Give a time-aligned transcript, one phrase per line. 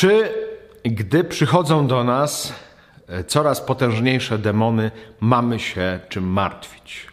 [0.00, 0.34] Czy
[0.84, 2.52] gdy przychodzą do nas
[3.08, 4.90] e, coraz potężniejsze demony,
[5.20, 7.06] mamy się czym martwić?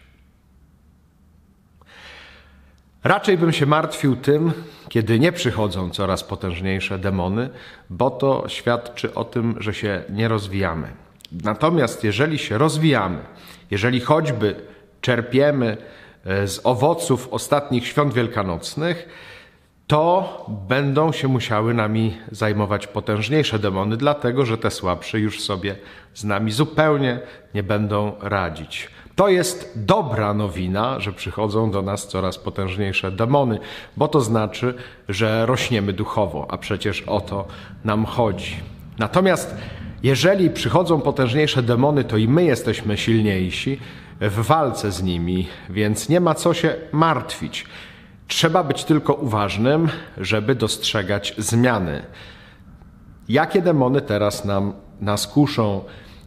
[3.04, 4.52] Raczej bym się martwił tym,
[4.88, 7.50] kiedy nie przychodzą coraz potężniejsze demony,
[7.90, 10.92] bo to świadczy o tym, że się nie rozwijamy.
[11.32, 13.18] Natomiast jeżeli się rozwijamy,
[13.70, 14.56] jeżeli choćby
[15.00, 15.76] czerpiemy
[16.24, 19.08] e, z owoców ostatnich świąt wielkanocnych,
[19.88, 25.76] to będą się musiały nami zajmować potężniejsze demony, dlatego że te słabsze już sobie
[26.14, 27.20] z nami zupełnie
[27.54, 28.90] nie będą radzić.
[29.16, 33.58] To jest dobra nowina, że przychodzą do nas coraz potężniejsze demony,
[33.96, 34.74] bo to znaczy,
[35.08, 37.46] że rośniemy duchowo, a przecież o to
[37.84, 38.56] nam chodzi.
[38.98, 39.56] Natomiast
[40.02, 43.80] jeżeli przychodzą potężniejsze demony, to i my jesteśmy silniejsi
[44.20, 47.66] w walce z nimi, więc nie ma co się martwić.
[48.28, 52.02] Trzeba być tylko uważnym, żeby dostrzegać zmiany.
[53.28, 55.84] Jakie demony teraz nam nas kuszą?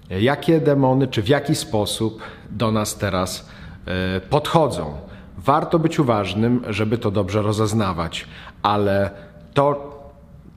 [0.09, 3.49] Jakie demony, czy w jaki sposób do nas teraz
[3.85, 4.97] e, podchodzą?
[5.37, 8.27] Warto być uważnym, żeby to dobrze rozeznawać,
[8.61, 9.11] ale
[9.53, 9.99] to,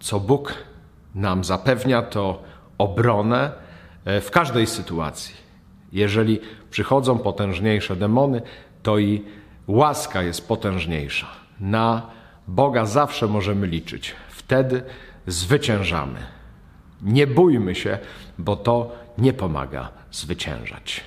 [0.00, 0.54] co Bóg
[1.14, 2.42] nam zapewnia, to
[2.78, 3.52] obronę
[4.04, 5.34] e, w każdej sytuacji.
[5.92, 8.42] Jeżeli przychodzą potężniejsze demony,
[8.82, 9.24] to i
[9.66, 11.26] łaska jest potężniejsza.
[11.60, 12.02] Na
[12.48, 14.14] Boga zawsze możemy liczyć.
[14.28, 14.82] Wtedy
[15.26, 16.18] zwyciężamy.
[17.02, 17.98] Nie bójmy się,
[18.38, 21.04] bo to nie pomaga zwyciężać.